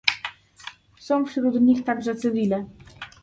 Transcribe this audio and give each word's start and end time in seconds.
Są 0.99 1.25
wśród 1.25 1.61
nich 1.61 1.83
także 1.83 2.15
cywile 2.15 2.65